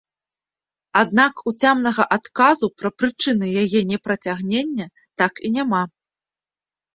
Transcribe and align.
Аднак 1.01 1.43
уцямнага 1.51 2.03
адказу 2.17 2.69
пра 2.79 2.89
прычыны 3.01 3.45
яе 3.65 3.79
непрацягнення 3.91 4.87
так 5.25 5.33
і 5.47 5.55
няма. 5.61 5.83